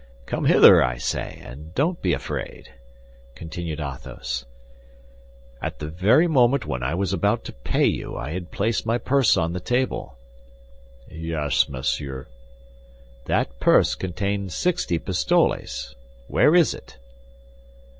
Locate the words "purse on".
8.97-9.53